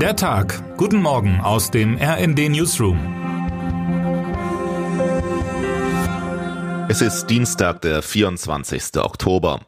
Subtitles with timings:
[0.00, 0.76] Der Tag.
[0.76, 2.98] Guten Morgen aus dem RND Newsroom.
[6.90, 8.98] Es ist Dienstag, der 24.
[8.98, 9.60] Oktober.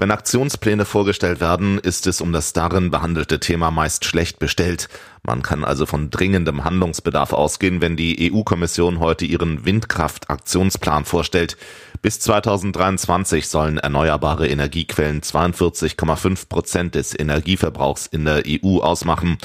[0.00, 4.88] Wenn Aktionspläne vorgestellt werden, ist es um das darin behandelte Thema meist schlecht bestellt.
[5.22, 11.58] Man kann also von dringendem Handlungsbedarf ausgehen, wenn die EU-Kommission heute ihren Windkraft-Aktionsplan vorstellt.
[12.00, 19.36] Bis 2023 sollen erneuerbare Energiequellen 42,5 Prozent des Energieverbrauchs in der EU ausmachen.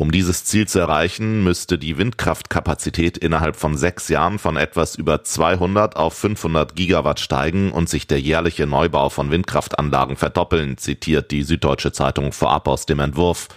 [0.00, 5.24] Um dieses Ziel zu erreichen, müsste die Windkraftkapazität innerhalb von sechs Jahren von etwas über
[5.24, 11.42] 200 auf 500 Gigawatt steigen und sich der jährliche Neubau von Windkraftanlagen verdoppeln, zitiert die
[11.42, 13.48] Süddeutsche Zeitung vorab aus dem Entwurf.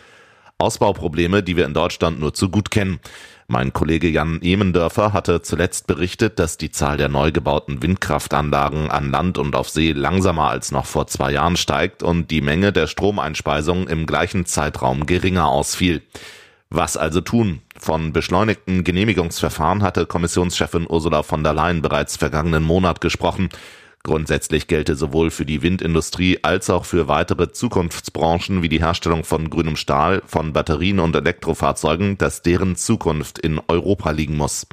[0.62, 3.00] Ausbauprobleme, die wir in Deutschland nur zu gut kennen.
[3.48, 9.12] Mein Kollege Jan Emendörfer hatte zuletzt berichtet, dass die Zahl der neu gebauten Windkraftanlagen an
[9.12, 12.88] Land und auf See langsamer als noch vor zwei Jahren steigt und die Menge der
[12.88, 16.02] Stromeinspeisung im gleichen Zeitraum geringer ausfiel.
[16.70, 17.62] Was also tun?
[17.78, 23.50] Von beschleunigten Genehmigungsverfahren hatte Kommissionschefin Ursula von der Leyen bereits vergangenen Monat gesprochen.
[24.04, 29.50] Grundsätzlich gelte sowohl für die Windindustrie als auch für weitere Zukunftsbranchen wie die Herstellung von
[29.50, 34.66] grünem Stahl, von Batterien und Elektrofahrzeugen, dass deren Zukunft in Europa liegen muss.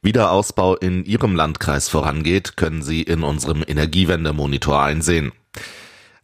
[0.00, 5.32] Wie der Ausbau in Ihrem Landkreis vorangeht, können Sie in unserem Energiewendemonitor einsehen.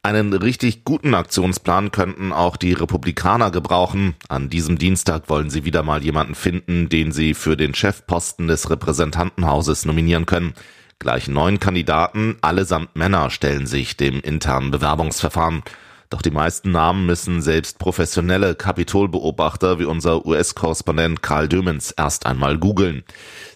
[0.03, 4.15] Einen richtig guten Aktionsplan könnten auch die Republikaner gebrauchen.
[4.29, 8.71] An diesem Dienstag wollen sie wieder mal jemanden finden, den sie für den Chefposten des
[8.71, 10.55] Repräsentantenhauses nominieren können.
[11.03, 15.63] Gleich neun Kandidaten, allesamt Männer, stellen sich dem internen Bewerbungsverfahren.
[16.11, 22.59] Doch die meisten Namen müssen selbst professionelle Kapitolbeobachter wie unser US-Korrespondent Karl Dömens erst einmal
[22.59, 23.03] googeln.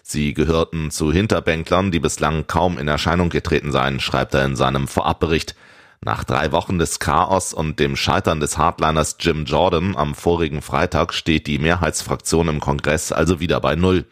[0.01, 4.87] Sie gehörten zu Hinterbänklern, die bislang kaum in Erscheinung getreten seien, schreibt er in seinem
[4.87, 5.55] Vorabbericht.
[6.01, 11.13] Nach drei Wochen des Chaos und dem Scheitern des Hardliners Jim Jordan am vorigen Freitag
[11.13, 14.05] steht die Mehrheitsfraktion im Kongress also wieder bei Null.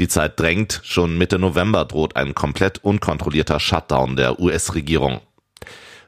[0.00, 5.20] Die Zeit drängt, schon Mitte November droht ein komplett unkontrollierter Shutdown der US-Regierung.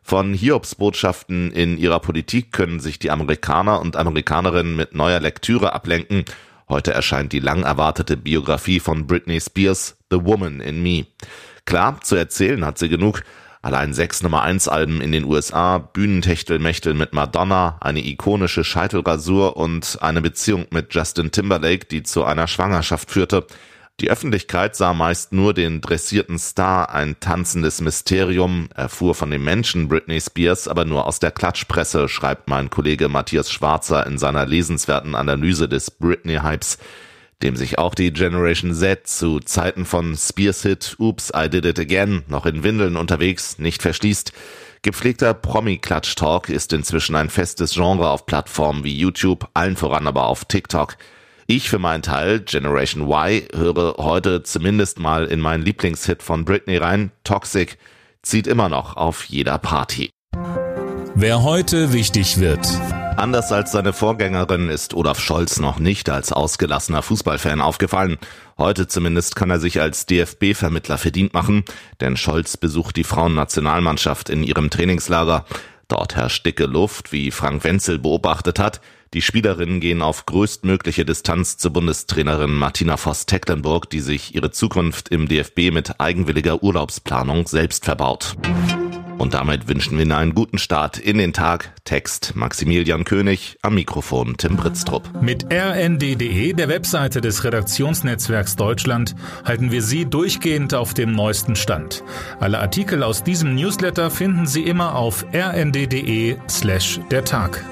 [0.03, 6.25] Von Hiobsbotschaften in ihrer Politik können sich die Amerikaner und Amerikanerinnen mit neuer Lektüre ablenken.
[6.71, 11.05] Heute erscheint die lang erwartete Biografie von Britney Spears, The Woman in Me.
[11.67, 13.23] Klar, zu erzählen hat sie genug.
[13.61, 19.99] Allein sechs Nummer 1 Alben in den USA, Bühnentechtelmechtel mit Madonna, eine ikonische Scheitelrasur und
[20.01, 23.47] eine Beziehung mit Justin Timberlake, die zu einer Schwangerschaft führte.
[24.01, 29.87] Die Öffentlichkeit sah meist nur den dressierten Star, ein tanzendes Mysterium, erfuhr von dem Menschen
[29.87, 35.15] Britney Spears aber nur aus der Klatschpresse, schreibt mein Kollege Matthias Schwarzer in seiner lesenswerten
[35.15, 36.79] Analyse des Britney-Hypes,
[37.43, 41.79] dem sich auch die Generation Z zu Zeiten von Spears Hit Oops, I Did It
[41.79, 44.33] Again noch in Windeln unterwegs nicht verschließt.
[44.83, 50.45] Gepflegter Promi-Klatsch-Talk ist inzwischen ein festes Genre auf Plattformen wie YouTube, allen voran aber auf
[50.45, 50.97] TikTok.
[51.55, 56.79] Ich für meinen Teil, Generation Y, höre heute zumindest mal in meinen Lieblingshit von Britney
[56.79, 57.77] rein, Toxic,
[58.23, 60.09] zieht immer noch auf jeder Party.
[61.15, 62.67] Wer heute wichtig wird.
[63.19, 68.17] Anders als seine Vorgängerin ist Olaf Scholz noch nicht als ausgelassener Fußballfan aufgefallen.
[68.57, 71.65] Heute zumindest kann er sich als DFB-Vermittler verdient machen,
[72.01, 75.45] denn Scholz besucht die Frauennationalmannschaft in ihrem Trainingslager.
[75.89, 78.81] Dort herrscht dicke Luft, wie Frank Wenzel beobachtet hat.
[79.15, 85.29] Die Spielerinnen gehen auf größtmögliche Distanz zur Bundestrainerin Martina Voss-Tecklenburg, die sich ihre Zukunft im
[85.29, 88.37] DFB mit eigenwilliger Urlaubsplanung selbst verbaut.
[89.19, 91.75] Und damit wünschen wir Ihnen einen guten Start in den Tag.
[91.85, 95.09] Text Maximilian König, am Mikrofon Tim Britztrup.
[95.23, 102.03] Mit rnd.de, der Webseite des Redaktionsnetzwerks Deutschland, halten wir Sie durchgehend auf dem neuesten Stand.
[102.41, 107.63] Alle Artikel aus diesem Newsletter finden Sie immer auf rnd.de slash der Tag.